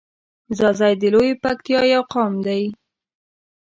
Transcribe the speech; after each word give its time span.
ځاځی 0.57 0.93
د 1.01 1.03
لویی 1.13 1.33
پکتیا 1.43 1.81
یو 1.93 2.01
لوی 2.03 2.09
قوم 2.11 2.33
دی. 2.45 2.63